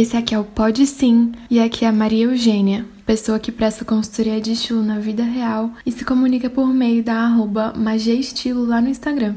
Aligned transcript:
Esse 0.00 0.16
aqui 0.16 0.34
é 0.34 0.38
o 0.38 0.44
Pode 0.44 0.86
Sim 0.86 1.32
e 1.50 1.60
aqui 1.60 1.84
é 1.84 1.88
a 1.88 1.92
Maria 1.92 2.24
Eugênia, 2.24 2.86
pessoa 3.04 3.38
que 3.38 3.52
presta 3.52 3.84
consultoria 3.84 4.40
de 4.40 4.52
estilo 4.52 4.82
na 4.82 4.98
vida 4.98 5.22
real 5.22 5.72
e 5.84 5.92
se 5.92 6.06
comunica 6.06 6.48
por 6.48 6.68
meio 6.68 7.04
da 7.04 7.16
arroba 7.16 7.74
Estilo 8.06 8.64
lá 8.64 8.80
no 8.80 8.88
Instagram. 8.88 9.34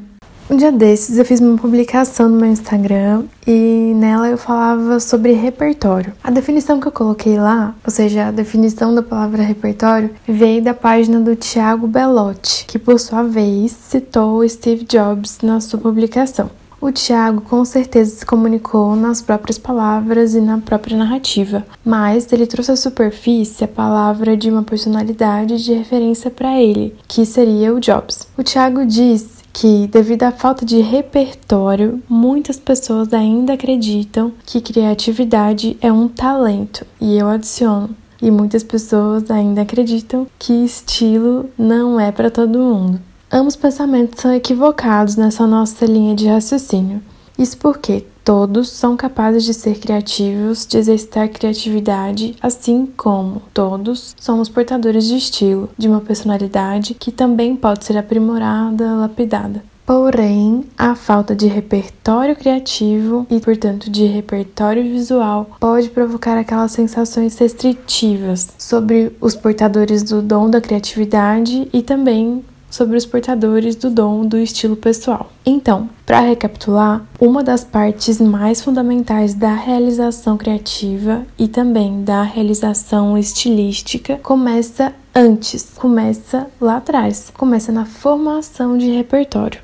Um 0.50 0.56
dia 0.56 0.72
desses 0.72 1.18
eu 1.18 1.26
fiz 1.26 1.42
uma 1.42 1.58
publicação 1.58 2.30
no 2.30 2.40
meu 2.40 2.50
Instagram 2.50 3.26
e 3.46 3.92
nela 3.94 4.30
eu 4.30 4.38
falava 4.38 5.02
sobre 5.02 5.34
repertório. 5.34 6.14
A 6.24 6.32
definição 6.32 6.80
que 6.80 6.88
eu 6.88 6.94
coloquei 6.94 7.38
lá, 7.38 7.76
ou 7.86 7.92
seja, 7.92 8.28
a 8.28 8.32
definição 8.32 8.96
da 8.96 9.04
palavra 9.04 9.44
repertório, 9.44 10.12
veio 10.26 10.64
da 10.64 10.74
página 10.74 11.20
do 11.20 11.36
Thiago 11.36 11.88
Belotti, 11.88 12.64
que 12.68 12.80
por 12.80 12.98
sua 13.02 13.24
vez 13.24 13.74
citou 13.74 14.48
Steve 14.48 14.86
Jobs 14.86 15.40
na 15.44 15.60
sua 15.60 15.78
publicação. 15.78 16.50
O 16.84 16.92
Tiago 16.92 17.40
com 17.40 17.64
certeza 17.64 18.14
se 18.14 18.26
comunicou 18.26 18.94
nas 18.94 19.22
próprias 19.22 19.58
palavras 19.58 20.36
e 20.36 20.42
na 20.42 20.58
própria 20.58 20.98
narrativa, 20.98 21.66
mas 21.86 22.30
ele 22.34 22.46
trouxe 22.46 22.74
à 22.74 22.76
superfície 22.76 23.64
a 23.64 23.70
palavra 23.70 24.36
de 24.36 24.50
uma 24.50 24.64
personalidade 24.64 25.64
de 25.64 25.72
referência 25.72 26.30
para 26.30 26.62
ele, 26.62 26.94
que 27.08 27.26
seria 27.26 27.74
o 27.74 27.80
Jobs. 27.80 28.28
O 28.38 28.44
Tiago 28.44 28.86
diz 28.86 29.42
que, 29.54 29.88
devido 29.88 30.24
à 30.24 30.32
falta 30.34 30.66
de 30.66 30.82
repertório, 30.82 32.04
muitas 32.10 32.60
pessoas 32.60 33.14
ainda 33.14 33.54
acreditam 33.54 34.34
que 34.46 34.60
criatividade 34.60 35.78
é 35.80 35.90
um 35.90 36.10
talento, 36.10 36.86
e 37.00 37.18
eu 37.18 37.30
adiciono. 37.30 37.96
E 38.22 38.30
muitas 38.30 38.62
pessoas 38.62 39.32
ainda 39.32 39.62
acreditam 39.62 40.28
que 40.38 40.66
estilo 40.66 41.50
não 41.58 41.98
é 41.98 42.12
para 42.12 42.30
todo 42.30 42.60
mundo. 42.60 43.00
Ambos 43.36 43.56
pensamentos 43.56 44.22
são 44.22 44.32
equivocados 44.32 45.16
nessa 45.16 45.48
nossa 45.48 45.88
linha 45.88 46.14
de 46.14 46.28
raciocínio. 46.28 47.02
Isso 47.36 47.58
porque 47.58 48.06
todos 48.24 48.70
são 48.70 48.96
capazes 48.96 49.44
de 49.44 49.56
ser 49.56 49.80
criativos, 49.80 50.68
de 50.68 50.78
exercitar 50.78 51.28
criatividade, 51.30 52.36
assim 52.40 52.88
como 52.96 53.42
todos 53.52 54.14
somos 54.20 54.50
portadores 54.50 55.08
de 55.08 55.18
estilo, 55.18 55.68
de 55.76 55.88
uma 55.88 56.00
personalidade 56.00 56.94
que 56.94 57.12
também 57.12 57.56
pode 57.56 57.86
ser 57.86 57.98
aprimorada, 57.98 58.94
lapidada. 58.94 59.64
Porém, 59.84 60.64
a 60.78 60.94
falta 60.94 61.36
de 61.36 61.48
repertório 61.48 62.36
criativo 62.36 63.26
e, 63.32 63.40
portanto, 63.40 63.90
de 63.90 64.06
repertório 64.06 64.84
visual 64.84 65.50
pode 65.60 65.90
provocar 65.90 66.38
aquelas 66.38 66.72
sensações 66.72 67.36
restritivas 67.40 68.50
sobre 68.60 69.12
os 69.20 69.36
portadores 69.36 70.04
do 70.04 70.22
dom 70.22 70.52
da 70.52 70.62
criatividade 70.62 71.68
e 71.74 71.82
também 71.82 72.44
sobre 72.74 72.98
os 72.98 73.06
portadores 73.06 73.76
do 73.76 73.92
dom 73.92 74.26
do 74.26 74.36
estilo 74.36 74.76
pessoal. 74.76 75.32
Então, 75.46 75.88
para 76.08 76.22
recapitular, 76.22 77.06
uma 77.22 77.44
das 77.44 77.64
partes 77.64 78.20
mais 78.20 78.64
fundamentais 78.64 79.36
da 79.36 79.54
realização 79.54 80.38
criativa 80.38 81.22
e 81.38 81.48
também 81.48 82.04
da 82.04 82.24
realização 82.24 83.16
estilística 83.16 84.18
começa 84.24 84.92
antes, 85.14 85.70
começa 85.76 86.48
lá 86.60 86.78
atrás, 86.78 87.32
começa 87.38 87.72
na 87.72 87.86
formação 87.86 88.76
de 88.76 88.90
repertório. 88.90 89.62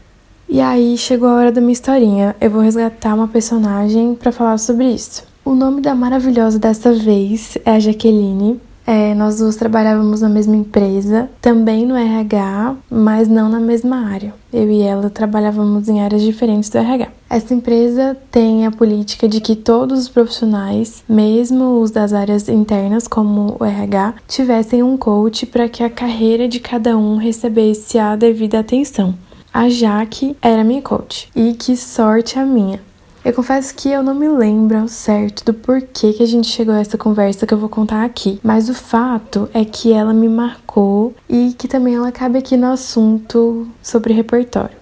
E 0.47 0.61
aí 0.61 0.95
chegou 0.95 1.29
a 1.29 1.33
hora 1.33 1.51
da 1.51 1.61
minha 1.61 1.73
historinha. 1.73 2.35
Eu 2.39 2.51
vou 2.51 2.61
resgatar 2.61 3.15
uma 3.15 3.27
personagem 3.27 4.13
para 4.13 4.31
falar 4.31 4.59
sobre 4.59 4.85
isso. 4.87 5.23
O 5.43 5.55
nome 5.55 5.81
da 5.81 5.95
maravilhosa 5.95 6.59
dessa 6.59 6.93
vez 6.93 7.57
é 7.65 7.71
a 7.71 7.79
Jaqueline, 7.79 8.61
é, 8.89 9.13
nós 9.13 9.37
duas 9.37 9.55
trabalhávamos 9.55 10.21
na 10.21 10.29
mesma 10.29 10.55
empresa, 10.55 11.29
também 11.39 11.85
no 11.85 11.95
RH, 11.95 12.75
mas 12.89 13.27
não 13.27 13.47
na 13.47 13.59
mesma 13.59 13.97
área. 13.97 14.33
Eu 14.51 14.67
e 14.67 14.81
ela 14.81 15.11
trabalhávamos 15.11 15.87
em 15.87 16.01
áreas 16.01 16.23
diferentes 16.23 16.71
do 16.71 16.79
RH. 16.79 17.07
Essa 17.29 17.53
empresa 17.53 18.17
tem 18.31 18.65
a 18.65 18.71
política 18.71 19.27
de 19.27 19.41
que 19.41 19.55
todos 19.55 19.99
os 19.99 20.09
profissionais, 20.09 21.03
mesmo 21.07 21.79
os 21.79 21.91
das 21.91 22.13
áreas 22.13 22.49
internas, 22.49 23.07
como 23.07 23.57
o 23.59 23.63
RH, 23.63 24.15
tivessem 24.27 24.81
um 24.81 24.97
coach 24.97 25.45
para 25.45 25.69
que 25.69 25.83
a 25.83 25.89
carreira 25.89 26.47
de 26.47 26.59
cada 26.59 26.97
um 26.97 27.17
recebesse 27.17 27.99
a 27.99 28.15
devida 28.15 28.57
atenção. 28.57 29.13
A 29.53 29.69
Jaque 29.69 30.35
era 30.41 30.63
minha 30.63 30.81
coach. 30.81 31.29
E 31.35 31.53
que 31.53 31.77
sorte 31.77 32.39
a 32.39 32.45
minha! 32.45 32.88
Eu 33.29 33.33
confesso 33.35 33.75
que 33.75 33.91
eu 33.91 34.01
não 34.01 34.15
me 34.15 34.27
lembro 34.27 34.79
ao 34.79 34.87
certo 34.87 35.45
do 35.45 35.53
porquê 35.53 36.13
que 36.13 36.23
a 36.23 36.25
gente 36.25 36.47
chegou 36.47 36.73
a 36.73 36.79
essa 36.79 36.97
conversa 36.97 37.45
que 37.45 37.53
eu 37.53 37.59
vou 37.59 37.69
contar 37.69 38.03
aqui, 38.03 38.39
mas 38.41 38.69
o 38.69 38.73
fato 38.73 39.47
é 39.53 39.63
que 39.63 39.93
ela 39.93 40.11
me 40.15 40.27
marcou 40.27 41.13
e 41.29 41.53
que 41.55 41.67
também 41.67 41.93
ela 41.93 42.11
cabe 42.11 42.39
aqui 42.39 42.57
no 42.57 42.71
assunto 42.71 43.67
sobre 43.83 44.15
repertório. 44.15 44.78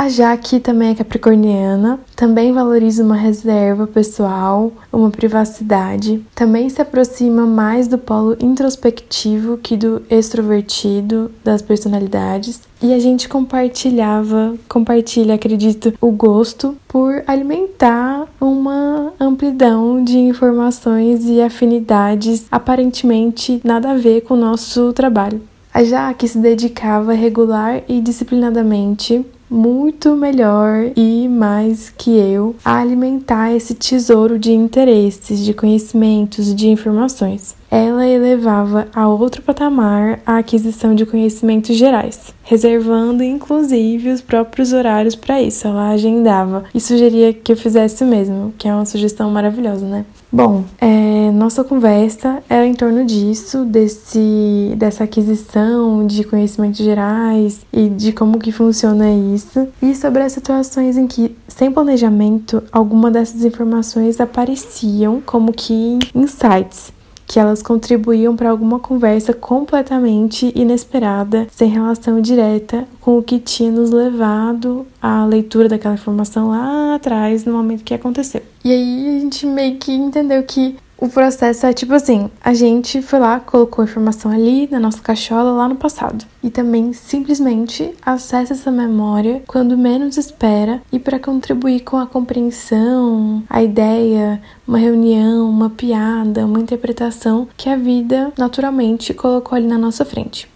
A 0.00 0.08
Jaque 0.08 0.58
também 0.60 0.88
é 0.88 0.94
capricorniana, 0.94 2.00
também 2.16 2.54
valoriza 2.54 3.04
uma 3.04 3.16
reserva 3.16 3.86
pessoal, 3.86 4.72
uma 4.90 5.10
privacidade, 5.10 6.24
também 6.34 6.70
se 6.70 6.80
aproxima 6.80 7.44
mais 7.44 7.86
do 7.86 7.98
polo 7.98 8.34
introspectivo 8.40 9.58
que 9.58 9.76
do 9.76 10.00
extrovertido 10.08 11.30
das 11.44 11.60
personalidades. 11.60 12.62
E 12.80 12.94
a 12.94 12.98
gente 12.98 13.28
compartilhava, 13.28 14.54
compartilha, 14.66 15.34
acredito, 15.34 15.92
o 16.00 16.10
gosto 16.10 16.74
por 16.88 17.22
alimentar 17.26 18.26
uma 18.40 19.12
amplidão 19.20 20.02
de 20.02 20.16
informações 20.16 21.26
e 21.26 21.42
afinidades 21.42 22.46
aparentemente 22.50 23.60
nada 23.62 23.90
a 23.90 23.98
ver 23.98 24.22
com 24.22 24.32
o 24.32 24.38
nosso 24.38 24.94
trabalho. 24.94 25.42
A 25.74 25.84
Jaque 25.84 26.26
se 26.26 26.38
dedicava 26.38 27.12
regular 27.12 27.82
e 27.86 28.00
disciplinadamente 28.00 29.26
muito 29.50 30.14
melhor 30.14 30.92
e 30.96 31.28
mais 31.28 31.90
que 31.90 32.10
eu 32.16 32.54
a 32.64 32.78
alimentar 32.78 33.52
esse 33.52 33.74
tesouro 33.74 34.38
de 34.38 34.52
interesses, 34.52 35.40
de 35.40 35.52
conhecimentos, 35.52 36.54
de 36.54 36.68
informações. 36.68 37.58
Ela 37.70 38.06
elevava 38.06 38.88
a 38.92 39.08
outro 39.08 39.42
patamar 39.42 40.20
a 40.26 40.38
aquisição 40.38 40.94
de 40.94 41.06
conhecimentos 41.06 41.76
gerais, 41.76 42.34
reservando 42.42 43.22
inclusive 43.22 44.10
os 44.10 44.20
próprios 44.20 44.72
horários 44.72 45.14
para 45.14 45.40
isso. 45.40 45.68
Ela 45.68 45.90
agendava 45.90 46.64
e 46.74 46.80
sugeria 46.80 47.32
que 47.32 47.52
eu 47.52 47.56
fizesse 47.56 48.02
o 48.02 48.06
mesmo, 48.06 48.52
que 48.58 48.68
é 48.68 48.74
uma 48.74 48.86
sugestão 48.86 49.30
maravilhosa, 49.30 49.86
né? 49.86 50.04
Bom, 50.32 50.64
é, 50.80 51.09
nossa 51.30 51.64
conversa 51.64 52.42
era 52.48 52.66
em 52.66 52.74
torno 52.74 53.04
disso, 53.04 53.64
desse, 53.64 54.74
dessa 54.76 55.04
aquisição 55.04 56.06
de 56.06 56.24
conhecimentos 56.24 56.78
gerais 56.78 57.60
e 57.72 57.88
de 57.88 58.12
como 58.12 58.38
que 58.38 58.52
funciona 58.52 59.10
isso, 59.34 59.68
e 59.82 59.94
sobre 59.94 60.22
as 60.22 60.32
situações 60.32 60.96
em 60.96 61.06
que, 61.06 61.36
sem 61.48 61.70
planejamento, 61.70 62.62
alguma 62.70 63.10
dessas 63.10 63.44
informações 63.44 64.20
apareciam 64.20 65.20
como 65.24 65.52
que 65.52 65.98
insights 66.14 66.92
que 67.30 67.38
elas 67.38 67.62
contribuíam 67.62 68.34
para 68.34 68.50
alguma 68.50 68.80
conversa 68.80 69.32
completamente 69.32 70.50
inesperada, 70.52 71.46
sem 71.48 71.68
relação 71.68 72.20
direta 72.20 72.88
com 73.00 73.18
o 73.18 73.22
que 73.22 73.38
tinha 73.38 73.70
nos 73.70 73.92
levado 73.92 74.84
à 75.00 75.24
leitura 75.24 75.68
daquela 75.68 75.94
informação 75.94 76.48
lá 76.48 76.96
atrás, 76.96 77.44
no 77.44 77.52
momento 77.52 77.84
que 77.84 77.94
aconteceu. 77.94 78.42
E 78.64 78.72
aí 78.72 79.16
a 79.16 79.20
gente 79.20 79.46
meio 79.46 79.76
que 79.76 79.92
entendeu 79.92 80.42
que 80.42 80.74
o 81.00 81.08
processo 81.08 81.64
é 81.66 81.72
tipo 81.72 81.94
assim: 81.94 82.30
a 82.44 82.52
gente 82.52 83.00
foi 83.00 83.18
lá, 83.18 83.40
colocou 83.40 83.82
a 83.82 83.86
informação 83.86 84.30
ali 84.30 84.68
na 84.70 84.78
nossa 84.78 85.00
cachola 85.00 85.50
lá 85.52 85.68
no 85.68 85.76
passado. 85.76 86.26
E 86.42 86.50
também 86.50 86.92
simplesmente 86.92 87.94
acessa 88.04 88.52
essa 88.52 88.70
memória 88.70 89.42
quando 89.46 89.78
menos 89.78 90.18
espera 90.18 90.82
e 90.92 90.98
para 90.98 91.18
contribuir 91.18 91.80
com 91.80 91.96
a 91.96 92.06
compreensão, 92.06 93.42
a 93.48 93.62
ideia, 93.62 94.40
uma 94.68 94.78
reunião, 94.78 95.48
uma 95.48 95.70
piada, 95.70 96.44
uma 96.44 96.60
interpretação 96.60 97.48
que 97.56 97.68
a 97.68 97.76
vida 97.76 98.32
naturalmente 98.36 99.14
colocou 99.14 99.56
ali 99.56 99.66
na 99.66 99.78
nossa 99.78 100.04
frente. 100.04 100.48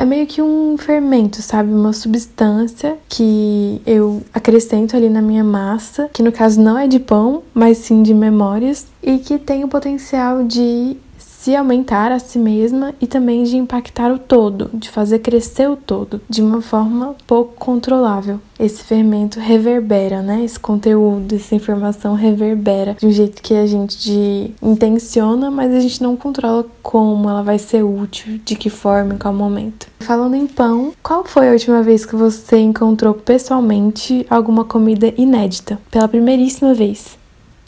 É 0.00 0.04
meio 0.06 0.26
que 0.26 0.40
um 0.40 0.78
fermento, 0.78 1.42
sabe? 1.42 1.70
Uma 1.70 1.92
substância 1.92 2.96
que 3.06 3.82
eu 3.86 4.22
acrescento 4.32 4.96
ali 4.96 5.10
na 5.10 5.20
minha 5.20 5.44
massa, 5.44 6.08
que 6.10 6.22
no 6.22 6.32
caso 6.32 6.58
não 6.58 6.78
é 6.78 6.88
de 6.88 6.98
pão, 6.98 7.42
mas 7.52 7.76
sim 7.76 8.02
de 8.02 8.14
memórias, 8.14 8.86
e 9.02 9.18
que 9.18 9.38
tem 9.38 9.62
o 9.62 9.68
potencial 9.68 10.42
de 10.42 10.96
se 11.40 11.56
aumentar 11.56 12.12
a 12.12 12.18
si 12.18 12.38
mesma 12.38 12.94
e 13.00 13.06
também 13.06 13.44
de 13.44 13.56
impactar 13.56 14.12
o 14.12 14.18
todo, 14.18 14.68
de 14.74 14.90
fazer 14.90 15.20
crescer 15.20 15.70
o 15.70 15.76
todo 15.76 16.20
de 16.28 16.42
uma 16.42 16.60
forma 16.60 17.16
pouco 17.26 17.54
controlável. 17.54 18.38
Esse 18.58 18.84
fermento 18.84 19.40
reverbera, 19.40 20.20
né? 20.20 20.44
Esse 20.44 20.60
conteúdo, 20.60 21.34
essa 21.34 21.54
informação 21.54 22.14
reverbera 22.14 22.94
de 23.00 23.06
um 23.06 23.10
jeito 23.10 23.40
que 23.40 23.54
a 23.54 23.66
gente 23.66 24.54
intenciona, 24.62 25.50
mas 25.50 25.74
a 25.74 25.80
gente 25.80 26.02
não 26.02 26.14
controla 26.14 26.66
como 26.82 27.30
ela 27.30 27.42
vai 27.42 27.58
ser 27.58 27.82
útil, 27.82 28.38
de 28.44 28.54
que 28.54 28.68
forma, 28.68 29.14
em 29.14 29.18
qual 29.18 29.32
momento. 29.32 29.86
Falando 30.00 30.34
em 30.34 30.46
pão, 30.46 30.92
qual 31.02 31.24
foi 31.24 31.48
a 31.48 31.52
última 31.52 31.82
vez 31.82 32.04
que 32.04 32.16
você 32.16 32.58
encontrou 32.58 33.14
pessoalmente 33.14 34.26
alguma 34.28 34.66
comida 34.66 35.10
inédita? 35.16 35.78
Pela 35.90 36.06
primeiríssima 36.06 36.74
vez 36.74 37.18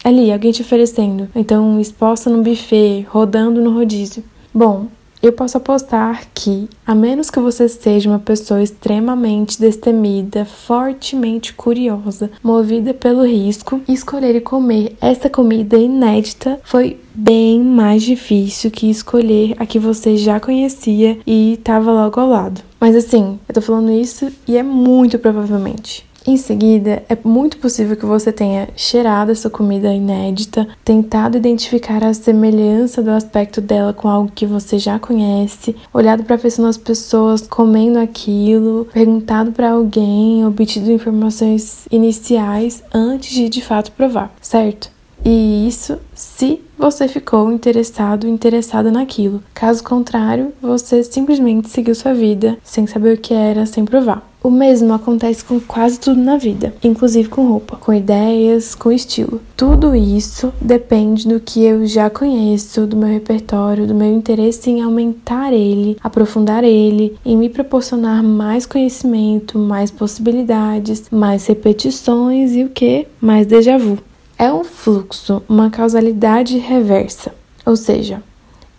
ali, 0.04 0.32
alguém 0.32 0.52
te 0.52 0.62
oferecendo. 0.62 1.28
Então, 1.34 1.78
exposta 1.81 2.28
no 2.31 2.43
buffet, 2.43 3.06
rodando 3.08 3.60
no 3.60 3.72
rodízio. 3.75 4.22
Bom, 4.52 4.88
Eu 5.22 5.32
posso 5.32 5.56
apostar 5.56 6.26
que, 6.34 6.69
a 6.84 6.96
menos 6.96 7.31
que 7.31 7.38
você 7.38 7.69
seja 7.69 8.10
uma 8.10 8.19
pessoa 8.19 8.60
extremamente 8.60 9.60
destemida, 9.60 10.44
fortemente 10.44 11.54
curiosa, 11.54 12.28
movida 12.43 12.93
pelo 12.93 13.25
risco, 13.25 13.81
escolher 13.88 14.34
e 14.34 14.40
comer 14.40 14.96
essa 15.00 15.31
comida 15.31 15.76
inédita 15.76 16.58
foi 16.64 16.99
bem 17.14 17.62
mais 17.62 18.02
difícil 18.02 18.69
que 18.72 18.90
escolher 18.90 19.54
a 19.60 19.64
que 19.64 19.78
você 19.78 20.16
já 20.16 20.40
conhecia 20.40 21.16
e 21.25 21.52
estava 21.52 21.93
logo 21.93 22.19
ao 22.19 22.28
lado. 22.28 22.60
Mas 22.81 22.96
assim, 22.96 23.38
eu 23.49 23.54
tô 23.54 23.62
falando 23.62 23.93
isso 23.93 24.28
e 24.49 24.56
é 24.56 24.62
muito 24.64 25.20
provavelmente. 25.20 26.04
Em 26.25 26.37
seguida, 26.37 27.03
é 27.09 27.19
muito 27.25 27.59
possível 27.59 27.97
que 27.97 28.07
você 28.07 28.31
tenha 28.31 28.69
cheirado 28.77 29.33
essa 29.33 29.51
comida 29.51 29.93
inédita, 29.93 30.69
tentado 30.85 31.37
identificar 31.37 32.05
a 32.05 32.15
semelhança 32.15 33.03
do 33.03 33.11
aspecto 33.11 33.61
dela 33.61 33.93
com 33.93 34.09
algo 34.09 34.31
que 34.33 34.47
você 34.47 34.79
já 34.79 35.01
conhece, 35.01 35.75
olhado 35.93 36.23
para 36.23 36.37
as 36.37 36.79
pessoas 36.79 37.47
comendo 37.47 37.99
aquilo, 37.99 38.87
perguntado 38.93 39.51
para 39.51 39.73
alguém, 39.73 40.47
obtido 40.47 40.93
informações 40.93 41.87
iniciais 41.91 42.85
antes 42.95 43.35
de 43.35 43.49
de 43.49 43.61
fato 43.61 43.91
provar, 43.93 44.33
certo? 44.41 44.91
E 45.25 45.67
isso 45.69 45.99
se 46.15 46.61
você 46.79 47.07
ficou 47.07 47.53
interessado, 47.53 48.29
interessada 48.29 48.91
naquilo. 48.91 49.43
Caso 49.55 49.83
contrário, 49.83 50.53
você 50.61 51.03
simplesmente 51.03 51.69
seguiu 51.69 51.95
sua 51.95 52.15
vida 52.15 52.59
sem 52.63 52.87
saber 52.87 53.17
o 53.17 53.21
que 53.21 53.35
era, 53.35 53.67
sem 53.67 53.85
provar. 53.85 54.31
O 54.43 54.50
mesmo 54.50 54.93
acontece 54.93 55.44
com 55.44 55.61
quase 55.61 56.00
tudo 56.00 56.21
na 56.21 56.37
vida, 56.37 56.75
inclusive 56.83 57.29
com 57.29 57.47
roupa, 57.47 57.77
com 57.77 57.94
ideias, 57.94 58.75
com 58.75 58.91
estilo. 58.91 59.41
Tudo 59.56 59.94
isso 59.94 60.53
depende 60.61 61.29
do 61.29 61.39
que 61.39 61.62
eu 61.62 61.87
já 61.87 62.11
conheço, 62.11 62.85
do 62.85 62.97
meu 62.97 63.09
repertório, 63.09 63.87
do 63.87 63.94
meu 63.94 64.12
interesse 64.12 64.69
em 64.69 64.83
aumentar 64.83 65.53
ele, 65.53 65.97
aprofundar 66.03 66.65
ele, 66.65 67.17
em 67.25 67.37
me 67.37 67.49
proporcionar 67.49 68.21
mais 68.21 68.67
conhecimento, 68.67 69.61
mais 69.61 69.93
possibilidades, 69.93 71.05
mais 71.09 71.47
repetições 71.47 72.56
e 72.56 72.65
o 72.65 72.69
que? 72.69 73.06
Mais 73.21 73.47
déjà 73.47 73.79
vu. 73.79 73.97
É 74.37 74.53
um 74.53 74.65
fluxo, 74.65 75.41
uma 75.49 75.71
causalidade 75.71 76.59
reversa. 76.59 77.33
Ou 77.65 77.77
seja, 77.77 78.21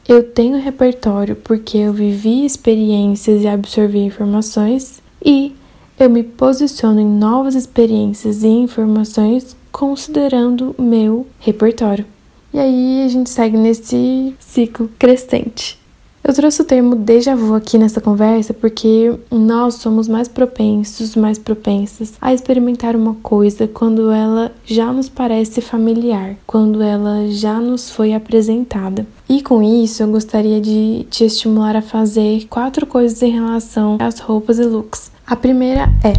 eu 0.05 0.23
tenho 0.23 0.59
repertório 0.59 1.37
porque 1.37 1.77
eu 1.77 1.93
vivi 1.93 2.43
experiências 2.43 3.43
e 3.43 3.47
absorvi 3.47 3.99
informações 3.99 5.01
e 5.23 5.55
eu 5.99 6.09
me 6.09 6.23
posiciono 6.23 6.99
em 6.99 7.07
novas 7.07 7.55
experiências 7.55 8.43
e 8.43 8.47
informações 8.47 9.55
considerando 9.71 10.75
meu 10.77 11.25
repertório. 11.39 12.05
E 12.53 12.59
aí 12.59 13.03
a 13.03 13.07
gente 13.07 13.29
segue 13.29 13.57
nesse 13.57 14.35
ciclo 14.39 14.89
crescente. 14.99 15.81
Eu 16.23 16.33
trouxe 16.33 16.61
o 16.61 16.65
termo 16.65 16.95
déjà 16.95 17.35
vu 17.35 17.53
aqui 17.53 17.77
nessa 17.77 17.99
conversa 17.99 18.53
porque 18.53 19.13
nós 19.29 19.75
somos 19.75 20.07
mais 20.07 20.29
propensos, 20.29 21.17
mais 21.17 21.37
propensas 21.37 22.13
a 22.21 22.33
experimentar 22.33 22.95
uma 22.95 23.15
coisa 23.15 23.67
quando 23.67 24.09
ela 24.09 24.49
já 24.63 24.93
nos 24.93 25.09
parece 25.09 25.59
familiar, 25.59 26.37
quando 26.47 26.81
ela 26.81 27.27
já 27.27 27.59
nos 27.59 27.89
foi 27.89 28.13
apresentada. 28.13 29.05
E 29.27 29.41
com 29.41 29.61
isso, 29.61 30.01
eu 30.01 30.07
gostaria 30.07 30.61
de 30.61 31.05
te 31.09 31.25
estimular 31.25 31.75
a 31.75 31.81
fazer 31.81 32.45
quatro 32.49 32.85
coisas 32.87 33.21
em 33.21 33.31
relação 33.31 33.97
às 33.99 34.19
roupas 34.19 34.59
e 34.59 34.63
looks. 34.63 35.12
A 35.25 35.37
primeira 35.37 35.89
é: 36.03 36.13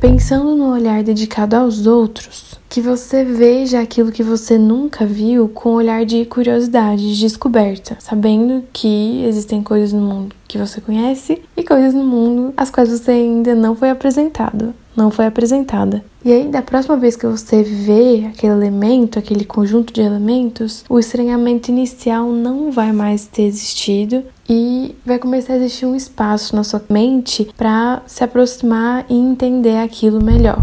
pensando 0.00 0.56
no 0.56 0.72
olhar 0.72 1.04
dedicado 1.04 1.54
aos 1.54 1.86
outros, 1.86 2.58
que 2.68 2.80
você 2.80 3.24
veja 3.24 3.80
aquilo 3.80 4.10
que 4.10 4.24
você 4.24 4.58
nunca 4.58 5.06
viu 5.06 5.48
com 5.48 5.70
um 5.70 5.74
olhar 5.74 6.04
de 6.04 6.24
curiosidade, 6.24 7.14
de 7.14 7.20
descoberta, 7.20 7.96
sabendo 8.00 8.64
que 8.72 9.24
existem 9.24 9.62
coisas 9.62 9.92
no 9.92 10.00
mundo 10.00 10.34
que 10.48 10.58
você 10.58 10.80
conhece 10.80 11.40
e 11.56 11.62
coisas 11.62 11.94
no 11.94 12.04
mundo 12.04 12.52
às 12.56 12.70
quais 12.70 12.90
você 12.90 13.12
ainda 13.12 13.54
não 13.54 13.76
foi 13.76 13.90
apresentado 13.90 14.74
não 15.00 15.10
foi 15.10 15.26
apresentada. 15.26 16.04
E 16.24 16.32
aí, 16.32 16.48
da 16.48 16.60
próxima 16.60 16.96
vez 16.96 17.16
que 17.16 17.26
você 17.26 17.62
vê 17.62 18.26
aquele 18.28 18.52
elemento, 18.52 19.18
aquele 19.18 19.44
conjunto 19.44 19.92
de 19.92 20.02
elementos, 20.02 20.84
o 20.88 20.98
estranhamento 20.98 21.70
inicial 21.70 22.30
não 22.30 22.70
vai 22.70 22.92
mais 22.92 23.24
ter 23.24 23.42
existido 23.42 24.22
e 24.48 24.94
vai 25.04 25.18
começar 25.18 25.54
a 25.54 25.56
existir 25.56 25.86
um 25.86 25.96
espaço 25.96 26.54
na 26.54 26.62
sua 26.62 26.82
mente 26.90 27.48
para 27.56 28.02
se 28.06 28.22
aproximar 28.22 29.06
e 29.08 29.14
entender 29.14 29.78
aquilo 29.78 30.22
melhor. 30.22 30.62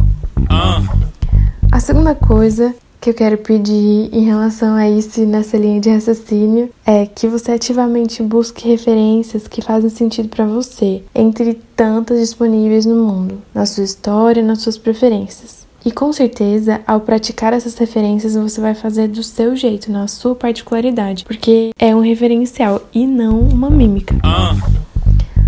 Ah. 0.50 0.82
A 1.72 1.80
segunda 1.80 2.14
coisa 2.14 2.76
que 3.00 3.10
eu 3.10 3.14
quero 3.14 3.38
pedir 3.38 4.10
em 4.12 4.26
relação 4.26 4.76
a 4.76 4.90
isso 4.90 5.26
nessa 5.26 5.58
linha 5.58 5.80
de 5.80 5.90
raciocínio 5.90 6.70
é 6.86 7.06
que 7.06 7.28
você 7.28 7.52
ativamente 7.52 8.22
busque 8.24 8.68
referências 8.68 9.48
que 9.48 9.62
fazem 9.62 9.90
sentido 9.90 10.30
para 10.30 10.46
você, 10.46 11.04
entre 11.14 11.54
tantas 11.76 12.20
disponíveis 12.20 12.86
no 12.86 12.96
mundo, 12.96 13.42
na 13.54 13.66
sua 13.66 13.84
história, 13.84 14.44
nas 14.44 14.62
suas 14.62 14.78
preferências. 14.78 15.68
E 15.86 15.92
com 15.92 16.12
certeza, 16.12 16.82
ao 16.86 17.00
praticar 17.00 17.54
essas 17.54 17.78
referências, 17.78 18.36
você 18.36 18.60
vai 18.60 18.76
fazer 18.76 19.08
do 19.08 19.24
seu 19.24 19.56
jeito, 19.56 19.90
na 19.90 20.08
sua 20.08 20.36
particularidade, 20.36 21.24
porque 21.24 21.70
é 21.80 21.96
um 21.96 22.02
referencial 22.02 22.82
e 22.94 23.08
não 23.08 23.40
uma 23.40 23.70
mímica. 23.70 24.18
Ah. 24.24 24.54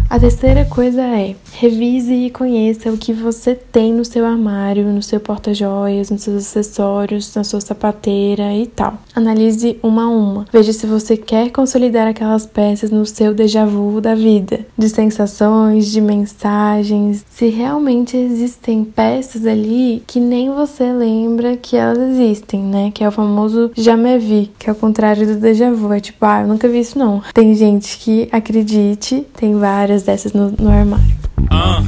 A 0.09 0.19
terceira 0.19 0.65
coisa 0.65 1.03
é 1.03 1.35
revise 1.53 2.13
e 2.13 2.29
conheça 2.29 2.89
o 2.89 2.97
que 2.97 3.13
você 3.13 3.53
tem 3.53 3.94
no 3.94 4.06
seu 4.06 4.25
armário, 4.25 4.85
no 4.85 5.03
seu 5.03 5.19
porta-joias, 5.19 6.09
nos 6.09 6.23
seus 6.23 6.38
acessórios, 6.38 7.35
na 7.35 7.44
sua 7.44 7.61
sapateira 7.61 8.53
e 8.53 8.65
tal. 8.65 8.97
Analise 9.13 9.77
uma 9.83 10.06
a 10.06 10.09
uma. 10.09 10.45
Veja 10.51 10.73
se 10.73 10.88
você 10.88 11.17
quer 11.17 11.51
consolidar 11.51 12.07
aquelas 12.07 12.45
peças 12.45 12.89
no 12.89 13.06
seu 13.06 13.33
déjà 13.33 13.65
vu 13.65 14.00
da 14.00 14.15
vida, 14.15 14.65
de 14.77 14.89
sensações, 14.89 15.91
de 15.91 16.01
mensagens, 16.01 17.25
se 17.29 17.47
realmente 17.50 18.17
existem 18.17 18.83
peças 18.85 19.45
ali 19.45 20.01
que 20.07 20.19
nem 20.19 20.50
você 20.50 20.91
lembra 20.91 21.57
que 21.57 21.75
elas 21.75 22.17
existem, 22.17 22.62
né? 22.62 22.91
Que 22.91 23.03
é 23.03 23.07
o 23.07 23.12
famoso 23.12 23.71
me 23.77 24.17
vi, 24.17 24.50
que 24.57 24.69
é 24.69 24.73
o 24.73 24.75
contrário 24.75 25.27
do 25.27 25.35
déjà 25.35 25.71
vu. 25.71 25.91
É 25.94 26.00
tipo, 26.00 26.25
ah, 26.25 26.41
eu 26.41 26.47
nunca 26.47 26.67
vi 26.67 26.79
isso 26.79 26.97
não. 26.97 27.21
Tem 27.33 27.53
gente 27.53 27.97
que 28.00 28.29
acredite, 28.31 29.27
tem 29.35 29.55
várias 29.55 29.99
várias 30.00 30.04
dessas 30.04 30.34
no, 30.34 30.51
no 30.51 30.69
armário. 30.69 31.06
Ah. 31.50 31.84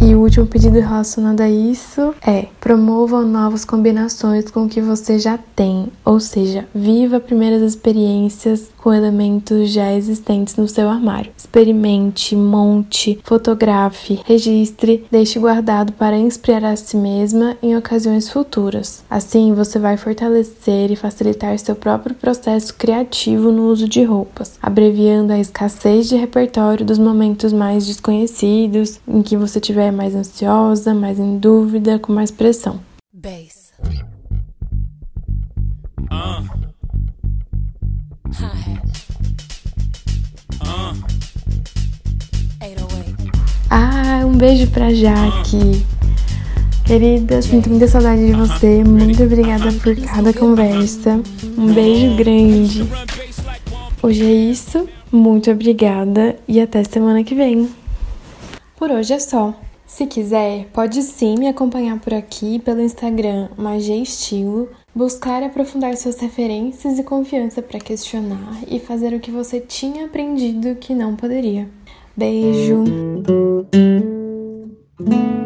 E 0.00 0.14
o 0.14 0.20
último 0.20 0.46
pedido 0.46 0.78
relacionado 0.80 1.40
a 1.40 1.48
isso 1.48 2.14
é: 2.26 2.46
promova 2.60 3.22
novas 3.22 3.64
combinações 3.64 4.50
com 4.50 4.64
o 4.64 4.68
que 4.68 4.80
você 4.80 5.18
já 5.18 5.38
tem, 5.56 5.88
ou 6.04 6.20
seja, 6.20 6.66
viva 6.74 7.20
primeiras 7.20 7.62
experiências 7.62 8.68
com 8.84 8.92
elementos 8.92 9.70
já 9.70 9.94
existentes 9.94 10.56
no 10.56 10.68
seu 10.68 10.90
armário. 10.90 11.32
Experimente, 11.34 12.36
monte, 12.36 13.18
fotografe, 13.24 14.20
registre, 14.26 15.06
deixe 15.10 15.38
guardado 15.38 15.94
para 15.94 16.18
inspirar 16.18 16.72
a 16.72 16.76
si 16.76 16.94
mesma 16.98 17.56
em 17.62 17.74
ocasiões 17.74 18.28
futuras. 18.28 19.02
Assim, 19.08 19.54
você 19.54 19.78
vai 19.78 19.96
fortalecer 19.96 20.92
e 20.92 20.96
facilitar 20.96 21.58
seu 21.58 21.74
próprio 21.74 22.14
processo 22.14 22.74
criativo 22.74 23.50
no 23.50 23.70
uso 23.70 23.88
de 23.88 24.04
roupas, 24.04 24.58
abreviando 24.60 25.32
a 25.32 25.38
escassez 25.38 26.06
de 26.06 26.16
repertório 26.16 26.84
dos 26.84 26.98
momentos 26.98 27.54
mais 27.54 27.86
desconhecidos, 27.86 29.00
em 29.08 29.22
que 29.22 29.34
você 29.34 29.58
tiver 29.58 29.92
mais 29.92 30.14
ansiosa, 30.14 30.92
mais 30.92 31.18
em 31.18 31.38
dúvida, 31.38 31.98
com 31.98 32.12
mais 32.12 32.30
pressão. 32.30 32.80
Bass. 33.10 33.63
Um 44.34 44.38
beijo 44.38 44.68
pra 44.70 44.92
Jaque. 44.92 45.84
Querida, 46.84 47.40
sinto 47.40 47.70
muita 47.70 47.86
saudade 47.86 48.26
de 48.26 48.32
você. 48.32 48.82
Muito 48.82 49.22
obrigada 49.22 49.70
por 49.74 49.94
cada 49.96 50.32
conversa. 50.32 51.20
Um 51.56 51.72
beijo 51.72 52.16
grande. 52.16 52.84
Hoje 54.02 54.24
é 54.24 54.32
isso. 54.32 54.88
Muito 55.12 55.50
obrigada 55.50 56.36
e 56.48 56.60
até 56.60 56.82
semana 56.82 57.22
que 57.22 57.34
vem. 57.34 57.68
Por 58.76 58.90
hoje 58.90 59.12
é 59.12 59.20
só. 59.20 59.54
Se 59.86 60.04
quiser, 60.06 60.66
pode 60.72 61.00
sim 61.02 61.36
me 61.38 61.46
acompanhar 61.46 62.00
por 62.00 62.12
aqui 62.12 62.58
pelo 62.58 62.80
Instagram 62.80 63.48
Magia 63.56 63.96
Estilo 63.96 64.68
Buscar 64.92 65.42
aprofundar 65.42 65.96
suas 65.96 66.20
referências 66.20 66.98
e 66.98 67.02
confiança 67.02 67.60
para 67.60 67.80
questionar 67.80 68.60
e 68.68 68.78
fazer 68.78 69.12
o 69.12 69.18
que 69.18 69.30
você 69.30 69.60
tinha 69.60 70.06
aprendido 70.06 70.76
que 70.76 70.94
não 70.94 71.16
poderia. 71.16 71.68
Beijo! 72.16 72.84
Mm-hmm. 75.00 75.43